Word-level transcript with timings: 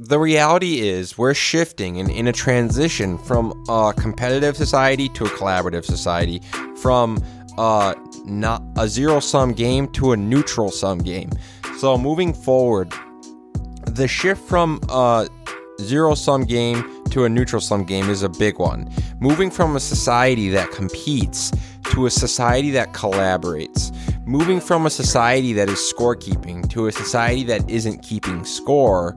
the 0.00 0.18
reality 0.18 0.80
is 0.80 1.18
we're 1.18 1.34
shifting 1.34 2.00
and 2.00 2.10
in 2.10 2.26
a 2.26 2.32
transition 2.32 3.18
from 3.18 3.52
a 3.68 3.92
competitive 3.94 4.56
society 4.56 5.10
to 5.10 5.26
a 5.26 5.28
collaborative 5.28 5.84
society, 5.84 6.40
from 6.80 7.22
uh, 7.58 7.94
not 8.24 8.62
a 8.78 8.88
zero 8.88 9.20
sum 9.20 9.52
game 9.52 9.86
to 9.88 10.12
a 10.12 10.16
neutral 10.16 10.70
sum 10.70 11.00
game. 11.00 11.28
So 11.78 11.98
moving 11.98 12.32
forward, 12.32 12.90
the 13.84 14.08
shift 14.08 14.40
from 14.40 14.80
a 14.88 15.28
zero 15.82 16.14
sum 16.14 16.44
game 16.44 17.04
to 17.10 17.26
a 17.26 17.28
neutral 17.28 17.60
sum 17.60 17.84
game 17.84 18.08
is 18.08 18.22
a 18.22 18.30
big 18.30 18.58
one. 18.58 18.90
Moving 19.20 19.50
from 19.50 19.76
a 19.76 19.80
society 19.80 20.48
that 20.48 20.70
competes 20.70 21.52
to 21.90 22.06
a 22.06 22.10
society 22.10 22.70
that 22.70 22.94
collaborates. 22.94 23.94
Moving 24.26 24.60
from 24.60 24.86
a 24.86 24.90
society 24.90 25.52
that 25.52 25.68
is 25.68 25.78
scorekeeping 25.78 26.70
to 26.70 26.86
a 26.86 26.92
society 26.92 27.42
that 27.44 27.68
isn't 27.68 28.02
keeping 28.02 28.46
score 28.46 29.14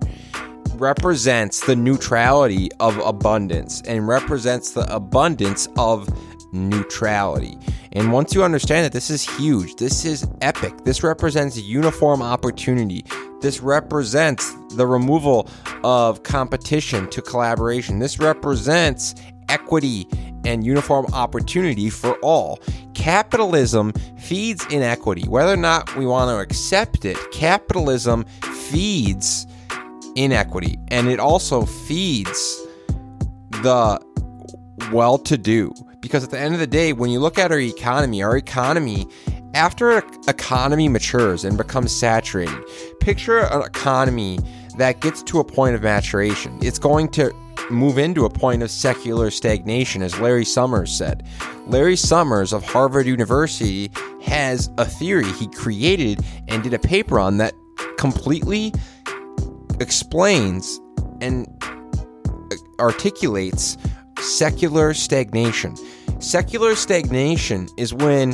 represents 0.84 1.66
the 1.66 1.76
neutrality 1.76 2.70
of 2.82 2.98
abundance 2.98 3.82
and 3.88 4.06
represents 4.06 4.72
the 4.72 4.94
abundance 4.94 5.68
of 5.78 6.10
neutrality. 6.54 7.58
And 7.94 8.12
once 8.12 8.36
you 8.36 8.44
understand 8.44 8.86
that 8.86 8.92
this 8.92 9.10
is 9.10 9.24
huge, 9.38 9.76
this 9.76 10.04
is 10.04 10.28
epic, 10.42 10.84
this 10.84 11.02
represents 11.02 11.58
uniform 11.58 12.22
opportunity, 12.22 13.06
this 13.40 13.62
represents 13.62 14.54
the 14.76 14.86
removal 14.86 15.50
of 15.84 16.24
competition 16.24 17.10
to 17.12 17.22
collaboration, 17.22 18.00
this 18.00 18.20
represents 18.20 19.16
equity 19.48 20.08
and 20.46 20.66
uniform 20.66 21.06
opportunity 21.14 21.90
for 21.90 22.16
all. 22.16 22.60
Capitalism 22.94 23.94
feeds 24.18 24.66
inequity. 24.66 25.28
Whether 25.30 25.54
or 25.54 25.58
not 25.58 25.96
we 25.96 26.06
want 26.06 26.30
to 26.30 26.40
accept 26.40 27.06
it, 27.06 27.18
capitalism 27.32 28.26
feeds 28.70 29.48
inequity 30.16 30.78
and 30.90 31.08
it 31.08 31.20
also 31.20 31.66
feeds 31.66 32.66
the 33.62 34.00
well 34.92 35.18
to 35.18 35.38
do. 35.38 35.74
Because 36.00 36.24
at 36.24 36.32
the 36.32 36.40
end 36.40 36.54
of 36.54 36.60
the 36.60 36.68
day, 36.68 36.92
when 36.92 37.10
you 37.10 37.20
look 37.20 37.38
at 37.38 37.52
our 37.52 37.60
economy, 37.60 38.22
our 38.22 38.36
economy, 38.36 39.08
after 39.54 39.92
an 39.92 40.04
economy 40.28 40.90
matures 40.90 41.46
and 41.46 41.58
becomes 41.58 41.92
saturated, 41.92 42.58
picture 43.00 43.40
an 43.40 43.62
economy 43.62 44.40
that 44.78 45.00
gets 45.00 45.24
to 45.24 45.40
a 45.40 45.44
point 45.44 45.76
of 45.76 45.84
maturation. 45.84 46.58
It's 46.62 46.80
going 46.80 47.10
to 47.10 47.34
move 47.70 47.98
into 47.98 48.26
a 48.26 48.30
point 48.30 48.64
of 48.64 48.72
secular 48.72 49.32
stagnation, 49.32 50.02
as 50.02 50.20
Larry 50.20 50.44
Summers 50.44 50.92
said. 50.92 51.26
Larry 51.68 51.96
Summers 51.96 52.52
of 52.52 52.66
Harvard 52.66 53.06
University 53.06 53.92
has 54.24 54.70
a 54.78 54.86
theory 54.86 55.32
he 55.34 55.48
created 55.48 56.20
and 56.48 56.64
did 56.64 56.74
a 56.74 56.80
paper 56.80 57.20
on 57.20 57.38
that 57.38 57.54
completely 57.98 58.74
explains 59.80 60.80
and 61.22 61.48
articulates 62.80 63.78
secular 64.20 64.94
stagnation. 64.94 65.76
Secular 66.20 66.76
stagnation 66.76 67.68
is 67.78 67.94
when 67.94 68.34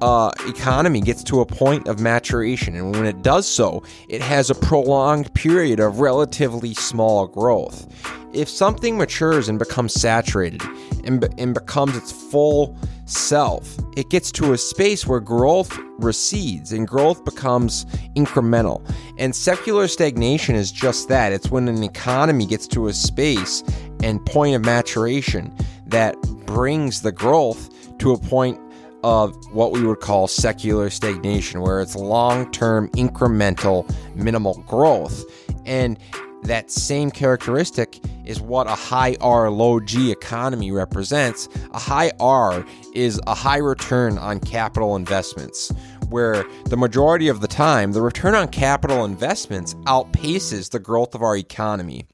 uh, 0.00 0.30
economy 0.46 1.00
gets 1.00 1.24
to 1.24 1.40
a 1.40 1.46
point 1.46 1.88
of 1.88 2.00
maturation, 2.00 2.74
and 2.74 2.92
when 2.92 3.06
it 3.06 3.22
does 3.22 3.46
so, 3.46 3.82
it 4.08 4.20
has 4.20 4.50
a 4.50 4.54
prolonged 4.54 5.32
period 5.34 5.80
of 5.80 6.00
relatively 6.00 6.74
small 6.74 7.26
growth. 7.26 7.88
If 8.34 8.48
something 8.48 8.98
matures 8.98 9.48
and 9.48 9.58
becomes 9.58 9.94
saturated 9.94 10.62
and, 11.04 11.20
be- 11.20 11.28
and 11.38 11.54
becomes 11.54 11.96
its 11.96 12.10
full 12.10 12.76
self, 13.04 13.76
it 13.96 14.10
gets 14.10 14.32
to 14.32 14.52
a 14.52 14.58
space 14.58 15.06
where 15.06 15.20
growth 15.20 15.78
recedes 15.98 16.72
and 16.72 16.88
growth 16.88 17.24
becomes 17.24 17.84
incremental. 18.16 18.84
And 19.18 19.36
secular 19.36 19.86
stagnation 19.86 20.56
is 20.56 20.72
just 20.72 21.08
that 21.08 21.32
it's 21.32 21.50
when 21.50 21.68
an 21.68 21.84
economy 21.84 22.44
gets 22.46 22.66
to 22.68 22.88
a 22.88 22.92
space 22.92 23.62
and 24.02 24.24
point 24.26 24.56
of 24.56 24.64
maturation 24.64 25.54
that 25.86 26.20
brings 26.44 27.02
the 27.02 27.12
growth 27.12 27.70
to 27.98 28.12
a 28.12 28.18
point 28.18 28.60
of 29.04 29.36
what 29.52 29.70
we 29.70 29.84
would 29.84 30.00
call 30.00 30.26
secular 30.26 30.90
stagnation, 30.90 31.60
where 31.60 31.80
it's 31.80 31.94
long 31.94 32.50
term, 32.50 32.88
incremental, 32.90 33.88
minimal 34.16 34.54
growth. 34.66 35.24
And 35.66 35.98
that 36.42 36.70
same 36.70 37.10
characteristic 37.10 38.00
is 38.24 38.40
what 38.40 38.66
a 38.66 38.74
high 38.74 39.16
R, 39.20 39.50
low 39.50 39.80
G 39.80 40.10
economy 40.10 40.70
represents. 40.72 41.48
A 41.72 41.78
high 41.78 42.12
R 42.20 42.64
is 42.94 43.20
a 43.26 43.34
high 43.34 43.58
return 43.58 44.18
on 44.18 44.40
capital 44.40 44.96
investments, 44.96 45.72
where 46.08 46.44
the 46.66 46.76
majority 46.76 47.28
of 47.28 47.40
the 47.40 47.48
time, 47.48 47.92
the 47.92 48.02
return 48.02 48.34
on 48.34 48.48
capital 48.48 49.04
investments 49.04 49.74
outpaces 49.84 50.70
the 50.70 50.78
growth 50.78 51.14
of 51.14 51.22
our 51.22 51.36
economy. 51.36 52.06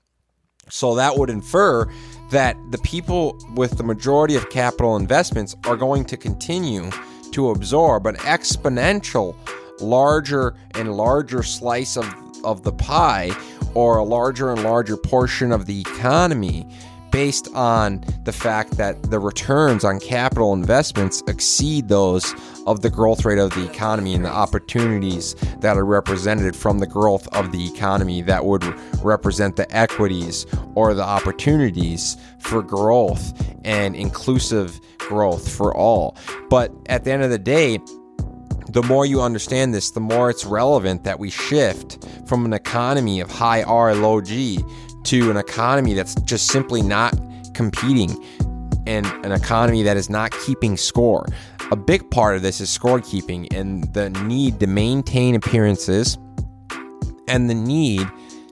So 0.69 0.95
that 0.95 1.17
would 1.17 1.31
infer 1.31 1.91
that 2.31 2.57
the 2.71 2.79
people 2.79 3.37
with 3.55 3.77
the 3.77 3.83
majority 3.83 4.37
of 4.37 4.51
capital 4.51 4.97
investments 4.97 5.57
are 5.65 5.77
going 5.77 6.05
to 6.07 6.17
continue 6.17 6.91
to 7.33 7.51
absorb 7.51 8.07
an 8.07 8.17
exponential 8.17 9.37
larger 9.81 10.55
and 10.75 10.97
larger 10.97 11.43
slice 11.43 11.97
of, 11.97 12.15
of 12.45 12.63
the 12.63 12.73
pie 12.73 13.31
or 13.75 13.99
a 13.99 14.05
larger 14.05 14.51
and 14.51 14.63
larger 14.63 14.97
portion 14.97 15.53
of 15.53 15.67
the 15.67 15.81
economy 15.81 16.67
based 17.11 17.49
on 17.55 18.05
the 18.25 18.33
fact 18.33 18.77
that 18.77 19.03
the 19.11 19.19
returns 19.19 19.85
on 19.85 19.99
capital 19.99 20.53
investments 20.53 21.23
exceed 21.27 21.89
those 21.89 22.35
of 22.67 22.83
the 22.83 22.91
growth 22.91 23.25
rate 23.25 23.39
of 23.39 23.51
the 23.55 23.69
economy 23.69 24.15
and 24.15 24.25
the 24.25 24.31
opportunities 24.31 25.35
that 25.59 25.77
are 25.77 25.85
represented 25.85 26.55
from 26.55 26.79
the 26.79 26.87
growth 26.87 27.27
of 27.35 27.53
the 27.53 27.67
economy 27.73 28.23
that 28.23 28.45
would 28.45 28.63
represent 29.03 29.57
the 29.57 29.77
equities 29.77 30.47
or 30.75 30.95
the 30.95 31.03
opportunities 31.03 32.17
for 32.39 32.63
growth 32.63 33.33
and 33.65 33.97
inclusive 33.97 34.81
growth 34.99 35.51
for 35.51 35.75
all. 35.77 36.17
But 36.49 36.73
at 36.87 37.05
the 37.05 37.11
end 37.11 37.23
of 37.23 37.31
the 37.31 37.39
day, 37.39 37.81
the 38.73 38.83
more 38.83 39.05
you 39.05 39.21
understand 39.21 39.75
this, 39.75 39.91
the 39.91 40.01
more 40.01 40.31
it's 40.31 40.45
relevant 40.45 41.05
that 41.05 41.19
we 41.19 41.31
shift 41.31 42.07
from 42.27 42.45
an 42.45 42.53
economy 42.53 43.21
of 43.21 43.31
high 43.31 43.63
R, 43.63 43.95
low 43.95 44.21
G 44.21 44.65
to 45.05 45.31
an 45.31 45.37
economy 45.37 45.95
that's 45.95 46.15
just 46.23 46.47
simply 46.49 46.83
not 46.83 47.15
competing 47.55 48.25
and 48.87 49.07
an 49.25 49.33
economy 49.33 49.83
that 49.83 49.97
is 49.97 50.09
not 50.09 50.31
keeping 50.47 50.77
score. 50.77 51.27
A 51.73 51.77
big 51.77 52.11
part 52.11 52.37
of 52.37 52.43
this 52.43 52.61
is 52.61 52.77
scorekeeping 52.77 53.53
and 53.53 53.93
the 53.93 54.11
need 54.11 54.61
to 54.61 54.67
maintain 54.67 55.35
appearances 55.35 56.19
and 57.29 57.49
the 57.49 57.55
need 57.55 58.07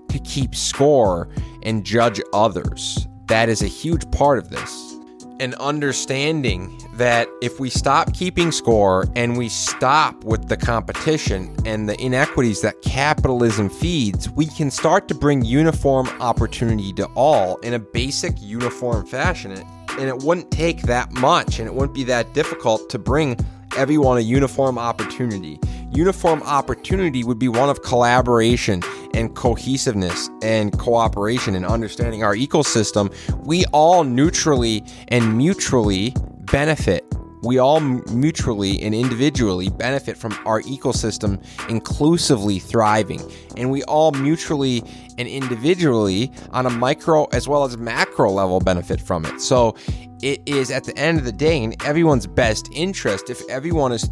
to 0.09 0.19
keep 0.21 0.55
score 0.55 1.29
and 1.63 1.85
judge 1.85 2.21
others. 2.33 3.07
That 3.27 3.49
is 3.49 3.63
a 3.63 3.67
huge 3.67 4.11
part 4.11 4.39
of 4.39 4.51
this. 4.51 4.97
And 5.41 5.55
understanding 5.57 6.77
that 6.99 7.29
if 7.41 7.61
we 7.61 7.71
stop 7.71 8.13
keeping 8.13 8.51
score 8.51 9.07
and 9.15 9.39
we 9.39 9.49
stop 9.49 10.25
with 10.25 10.49
the 10.49 10.57
competition 10.57 11.55
and 11.65 11.89
the 11.89 12.01
inequities 12.01 12.61
that 12.63 12.83
capitalism 12.83 13.71
feeds, 13.71 14.29
we 14.31 14.47
can 14.47 14.71
start 14.71 15.07
to 15.09 15.15
bring 15.15 15.45
uniform 15.45 16.09
opportunity 16.21 16.93
to 16.93 17.07
all 17.15 17.57
in 17.59 17.73
a 17.75 17.79
basic 17.79 18.35
uniform 18.43 19.07
fashion. 19.07 19.53
And 19.53 20.09
it 20.09 20.19
wouldn't 20.19 20.51
take 20.51 20.83
that 20.83 21.13
much 21.13 21.61
and 21.61 21.69
it 21.69 21.75
wouldn't 21.75 21.95
be 21.95 22.05
that 22.05 22.35
difficult 22.35 22.91
to 22.91 22.99
bring 22.99 23.37
everyone 23.77 24.19
a 24.19 24.23
uniform 24.23 24.77
opportunity. 24.77 25.61
Uniform 25.93 26.43
opportunity 26.43 27.23
would 27.23 27.39
be 27.39 27.49
one 27.49 27.71
of 27.71 27.83
collaboration 27.83 28.83
and 29.15 29.35
cohesiveness 29.35 30.29
and 30.43 30.77
cooperation 30.79 31.55
and 31.55 31.65
understanding 31.65 32.23
our 32.23 32.35
ecosystem. 32.35 33.15
We 33.47 33.65
all 33.67 34.05
neutrally 34.05 34.85
and 35.09 35.39
mutually 35.39 36.15
benefit. 36.51 37.05
We 37.43 37.59
all 37.59 37.79
mutually 37.81 38.83
and 38.83 38.95
individually 38.95 39.69
benefit 39.69 40.17
from 40.17 40.33
our 40.45 40.61
ecosystem 40.63 41.43
inclusively 41.69 42.59
thriving. 42.59 43.21
And 43.57 43.71
we 43.71 43.85
all 43.85 44.11
mutually 44.13 44.83
and 45.19 45.29
individually, 45.29 46.33
on 46.51 46.67
a 46.67 46.71
micro 46.71 47.27
as 47.27 47.49
well 47.49 47.65
as 47.65 47.77
macro 47.77 48.31
level, 48.31 48.61
benefit 48.61 49.01
from 49.01 49.25
it. 49.25 49.41
So 49.41 49.77
it 50.21 50.43
is 50.47 50.71
at 50.71 50.85
the 50.85 50.97
end 50.99 51.19
of 51.19 51.25
the 51.25 51.33
day 51.33 51.63
in 51.63 51.75
everyone's 51.85 52.27
best 52.27 52.69
interest 52.73 53.31
if 53.31 53.41
everyone 53.49 53.93
is 53.93 54.05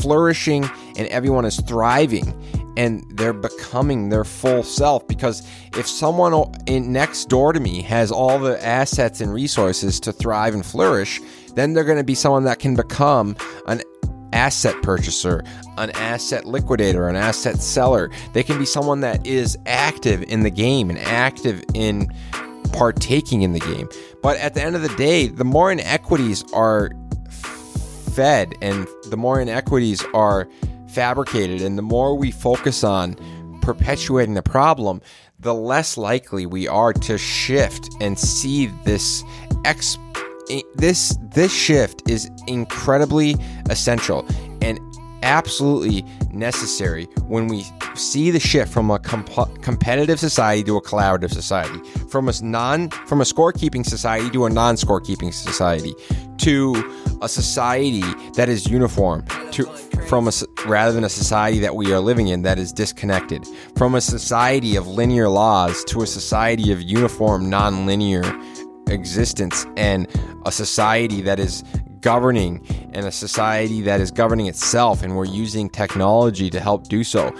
flourishing 0.00 0.64
and 0.96 1.08
everyone 1.08 1.44
is 1.44 1.60
thriving 1.62 2.34
and 2.78 3.04
they're 3.18 3.32
becoming 3.32 4.08
their 4.08 4.24
full 4.24 4.62
self 4.62 5.06
because 5.08 5.46
if 5.76 5.86
someone 5.86 6.54
in 6.66 6.92
next 6.92 7.28
door 7.28 7.52
to 7.52 7.60
me 7.60 7.82
has 7.82 8.10
all 8.10 8.38
the 8.38 8.64
assets 8.64 9.20
and 9.20 9.34
resources 9.34 9.98
to 10.00 10.12
thrive 10.12 10.54
and 10.54 10.64
flourish 10.64 11.20
then 11.54 11.74
they're 11.74 11.84
going 11.84 11.98
to 11.98 12.04
be 12.04 12.14
someone 12.14 12.44
that 12.44 12.60
can 12.60 12.76
become 12.76 13.36
an 13.66 13.82
asset 14.32 14.80
purchaser, 14.82 15.42
an 15.78 15.90
asset 15.92 16.44
liquidator, 16.44 17.08
an 17.08 17.16
asset 17.16 17.56
seller. 17.56 18.10
They 18.32 18.42
can 18.44 18.58
be 18.58 18.66
someone 18.66 19.00
that 19.00 19.26
is 19.26 19.58
active 19.66 20.22
in 20.24 20.42
the 20.42 20.50
game 20.50 20.90
and 20.90 20.98
active 21.00 21.64
in 21.74 22.08
partaking 22.72 23.42
in 23.42 23.54
the 23.54 23.60
game. 23.60 23.88
But 24.22 24.36
at 24.38 24.54
the 24.54 24.62
end 24.62 24.76
of 24.76 24.82
the 24.82 24.94
day, 24.96 25.26
the 25.26 25.44
more 25.44 25.72
inequities 25.72 26.44
are 26.52 26.90
fed 28.14 28.54
and 28.60 28.86
the 29.06 29.16
more 29.16 29.40
inequities 29.40 30.04
are 30.14 30.48
fabricated 30.88 31.62
and 31.62 31.78
the 31.78 31.82
more 31.82 32.16
we 32.16 32.30
focus 32.30 32.84
on 32.84 33.14
perpetuating 33.62 34.34
the 34.34 34.42
problem, 34.42 35.00
the 35.38 35.54
less 35.54 35.96
likely 35.96 36.46
we 36.46 36.66
are 36.66 36.92
to 36.92 37.18
shift 37.18 37.88
and 38.00 38.18
see 38.18 38.66
this 38.84 39.22
ex 39.64 39.98
this 40.76 41.18
this 41.34 41.52
shift 41.52 42.08
is 42.08 42.30
incredibly 42.46 43.36
essential 43.68 44.26
and 44.62 44.80
absolutely 45.22 46.04
necessary 46.32 47.04
when 47.26 47.48
we 47.48 47.66
see 47.94 48.30
the 48.30 48.40
shift 48.40 48.72
from 48.72 48.90
a 48.90 48.98
comp- 48.98 49.62
competitive 49.62 50.18
society 50.18 50.62
to 50.62 50.76
a 50.76 50.82
collaborative 50.82 51.32
society, 51.32 51.78
from 52.08 52.28
a 52.28 52.32
non 52.42 52.90
from 52.90 53.20
a 53.20 53.24
scorekeeping 53.24 53.84
society 53.84 54.30
to 54.30 54.46
a 54.46 54.50
non-scorekeeping 54.50 55.32
society, 55.32 55.94
to 56.38 56.74
a 57.20 57.28
society 57.28 58.04
that 58.34 58.48
is 58.48 58.66
uniform, 58.68 59.24
to 59.52 59.66
from 60.08 60.26
a 60.26 60.32
rather 60.66 60.92
than 60.92 61.04
a 61.04 61.08
society 61.08 61.58
that 61.58 61.76
we 61.76 61.92
are 61.92 62.00
living 62.00 62.28
in 62.28 62.40
that 62.40 62.58
is 62.58 62.72
disconnected, 62.72 63.46
from 63.76 63.94
a 63.94 64.00
society 64.00 64.74
of 64.74 64.86
linear 64.86 65.28
laws 65.28 65.84
to 65.84 66.00
a 66.00 66.06
society 66.06 66.72
of 66.72 66.80
uniform 66.80 67.50
non-linear 67.50 68.22
existence 68.88 69.66
and 69.76 70.08
a 70.46 70.50
society 70.50 71.20
that 71.20 71.38
is 71.38 71.62
governing 72.00 72.64
and 72.94 73.04
a 73.04 73.12
society 73.12 73.82
that 73.82 74.00
is 74.00 74.10
governing 74.10 74.46
itself 74.46 75.02
and 75.02 75.14
we're 75.14 75.26
using 75.26 75.68
technology 75.68 76.48
to 76.48 76.58
help 76.58 76.88
do 76.88 77.04
so. 77.04 77.30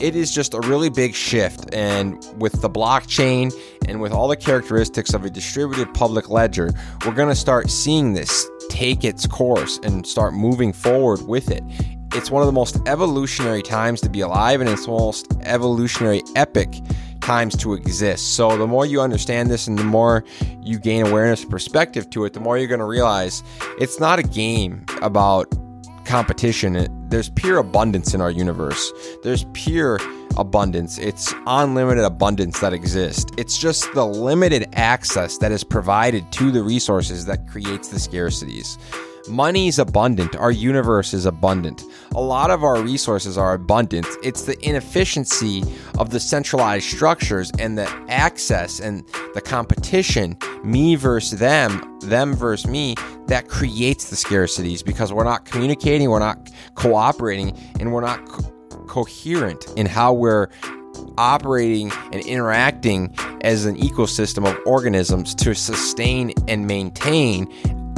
It 0.00 0.16
is 0.16 0.34
just 0.34 0.52
a 0.54 0.60
really 0.60 0.90
big 0.90 1.14
shift 1.14 1.72
and 1.72 2.14
with 2.38 2.60
the 2.60 2.70
blockchain 2.70 3.54
and 3.86 4.00
with 4.00 4.10
all 4.10 4.26
the 4.26 4.36
characteristics 4.36 5.14
of 5.14 5.24
a 5.24 5.30
distributed 5.30 5.94
public 5.94 6.28
ledger, 6.28 6.70
we're 7.04 7.14
going 7.14 7.28
to 7.28 7.36
start 7.36 7.70
seeing 7.70 8.14
this 8.14 8.48
take 8.68 9.04
its 9.04 9.28
course 9.28 9.78
and 9.84 10.04
start 10.04 10.34
moving 10.34 10.72
forward 10.72 11.22
with 11.22 11.50
it. 11.50 11.62
It's 12.16 12.30
one 12.30 12.40
of 12.40 12.46
the 12.46 12.52
most 12.52 12.78
evolutionary 12.86 13.60
times 13.60 14.00
to 14.00 14.08
be 14.08 14.22
alive 14.22 14.62
and 14.62 14.70
it's 14.70 14.86
the 14.86 14.92
most 14.92 15.36
evolutionary 15.42 16.22
epic 16.34 16.80
times 17.20 17.54
to 17.58 17.74
exist. 17.74 18.36
So 18.36 18.56
the 18.56 18.66
more 18.66 18.86
you 18.86 19.02
understand 19.02 19.50
this 19.50 19.66
and 19.66 19.78
the 19.78 19.84
more 19.84 20.24
you 20.62 20.78
gain 20.78 21.06
awareness 21.06 21.42
and 21.42 21.50
perspective 21.50 22.08
to 22.10 22.24
it, 22.24 22.32
the 22.32 22.40
more 22.40 22.56
you're 22.56 22.68
going 22.68 22.80
to 22.80 22.86
realize 22.86 23.42
it's 23.78 24.00
not 24.00 24.18
a 24.18 24.22
game 24.22 24.86
about 25.02 25.54
competition. 26.06 26.88
There's 27.10 27.28
pure 27.28 27.58
abundance 27.58 28.14
in 28.14 28.22
our 28.22 28.30
universe. 28.30 28.90
There's 29.22 29.44
pure 29.52 30.00
abundance. 30.38 30.96
It's 30.96 31.34
unlimited 31.46 32.04
abundance 32.04 32.60
that 32.60 32.72
exists. 32.72 33.30
It's 33.36 33.58
just 33.58 33.92
the 33.92 34.06
limited 34.06 34.68
access 34.72 35.36
that 35.38 35.52
is 35.52 35.64
provided 35.64 36.32
to 36.32 36.50
the 36.50 36.62
resources 36.62 37.26
that 37.26 37.46
creates 37.46 37.88
the 37.88 37.98
scarcities. 37.98 38.78
Money 39.28 39.66
is 39.66 39.78
abundant. 39.78 40.36
Our 40.36 40.52
universe 40.52 41.12
is 41.12 41.26
abundant. 41.26 41.82
A 42.14 42.20
lot 42.20 42.50
of 42.50 42.62
our 42.62 42.80
resources 42.80 43.36
are 43.36 43.54
abundant. 43.54 44.06
It's 44.22 44.42
the 44.42 44.56
inefficiency 44.66 45.64
of 45.98 46.10
the 46.10 46.20
centralized 46.20 46.86
structures 46.86 47.50
and 47.58 47.76
the 47.76 47.88
access 48.08 48.78
and 48.78 49.04
the 49.34 49.40
competition, 49.40 50.36
me 50.62 50.94
versus 50.94 51.38
them, 51.38 51.98
them 52.00 52.34
versus 52.34 52.70
me, 52.70 52.94
that 53.26 53.48
creates 53.48 54.10
the 54.10 54.16
scarcities 54.16 54.84
because 54.84 55.12
we're 55.12 55.24
not 55.24 55.44
communicating, 55.44 56.08
we're 56.08 56.20
not 56.20 56.50
cooperating, 56.76 57.56
and 57.80 57.92
we're 57.92 58.02
not 58.02 58.24
co- 58.28 58.50
coherent 58.86 59.66
in 59.76 59.86
how 59.86 60.12
we're 60.12 60.48
operating 61.18 61.90
and 62.12 62.24
interacting 62.26 63.14
as 63.42 63.66
an 63.66 63.76
ecosystem 63.76 64.48
of 64.48 64.58
organisms 64.66 65.34
to 65.34 65.54
sustain 65.54 66.32
and 66.48 66.66
maintain 66.66 67.52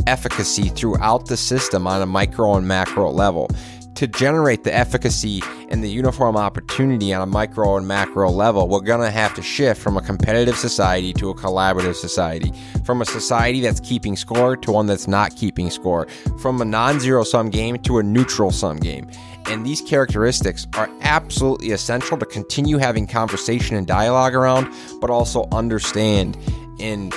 efficacy 0.08 0.70
throughout 0.70 1.26
the 1.26 1.36
system 1.36 1.86
on 1.86 2.00
a 2.00 2.06
micro 2.06 2.54
and 2.54 2.66
macro 2.66 3.10
level. 3.10 3.48
To 3.96 4.06
generate 4.06 4.64
the 4.64 4.72
efficacy 4.72 5.42
and 5.70 5.82
the 5.82 5.90
uniform 5.90 6.36
opportunity 6.36 7.12
on 7.12 7.20
a 7.20 7.26
micro 7.26 7.76
and 7.76 7.86
macro 7.86 8.30
level, 8.30 8.68
we're 8.68 8.80
going 8.80 9.00
to 9.00 9.10
have 9.10 9.34
to 9.34 9.42
shift 9.42 9.82
from 9.82 9.96
a 9.96 10.00
competitive 10.00 10.56
society 10.56 11.12
to 11.14 11.30
a 11.30 11.34
collaborative 11.34 11.96
society, 11.96 12.52
from 12.84 13.02
a 13.02 13.04
society 13.04 13.60
that's 13.60 13.80
keeping 13.80 14.16
score 14.16 14.56
to 14.56 14.70
one 14.70 14.86
that's 14.86 15.08
not 15.08 15.36
keeping 15.36 15.68
score, 15.68 16.06
from 16.38 16.62
a 16.62 16.64
non 16.64 17.00
zero 17.00 17.24
sum 17.24 17.50
game 17.50 17.76
to 17.80 17.98
a 17.98 18.02
neutral 18.02 18.50
sum 18.50 18.76
game. 18.76 19.10
And 19.46 19.66
these 19.66 19.80
characteristics 19.82 20.66
are 20.74 20.88
absolutely 21.00 21.72
essential 21.72 22.16
to 22.18 22.26
continue 22.26 22.78
having 22.78 23.06
conversation 23.06 23.76
and 23.76 23.86
dialogue 23.86 24.34
around, 24.34 24.72
but 25.00 25.10
also 25.10 25.48
understand 25.50 26.38
and 26.80 27.12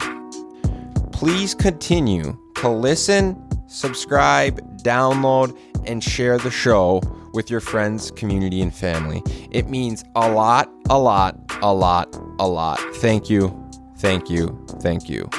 Please 1.11 1.55
continue 1.55 2.37
to 2.55 2.69
listen, 2.69 3.41
subscribe, 3.67 4.59
download, 4.83 5.57
and 5.85 6.03
share 6.03 6.37
the 6.37 6.51
show 6.51 7.01
with 7.33 7.49
your 7.49 7.59
friends, 7.59 8.11
community, 8.11 8.61
and 8.61 8.73
family. 8.73 9.21
It 9.51 9.69
means 9.69 10.05
a 10.15 10.31
lot, 10.31 10.71
a 10.89 10.97
lot, 10.97 11.37
a 11.61 11.73
lot, 11.73 12.15
a 12.39 12.47
lot. 12.47 12.79
Thank 12.95 13.29
you, 13.29 13.69
thank 13.97 14.29
you, 14.29 14.65
thank 14.81 15.09
you. 15.09 15.29